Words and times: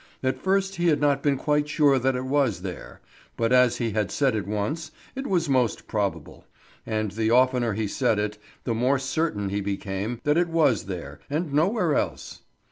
At 0.23 0.39
first 0.41 0.77
he 0.77 0.87
had 0.87 0.99
not 0.99 1.21
been 1.21 1.37
quite 1.37 1.69
sure 1.69 1.99
that 1.99 2.15
it 2.15 2.25
was 2.25 2.63
there; 2.63 3.01
but 3.37 3.51
as 3.53 3.77
he 3.77 3.91
had 3.91 4.09
said 4.09 4.35
it 4.35 4.47
once, 4.47 4.89
it 5.13 5.27
was 5.27 5.47
most 5.47 5.87
probable; 5.87 6.43
and 6.87 7.11
the 7.11 7.29
oftener 7.29 7.73
he 7.73 7.87
said 7.87 8.17
it, 8.17 8.39
the 8.63 8.73
more 8.73 8.97
certain 8.97 9.49
he 9.49 9.61
became 9.61 10.19
that 10.23 10.39
it 10.39 10.47
was 10.47 10.85
there 10.85 11.19
and 11.29 11.53
nowhere 11.53 11.93
else. 11.93 12.41